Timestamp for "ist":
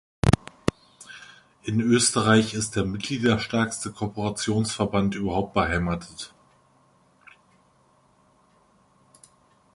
2.55-2.75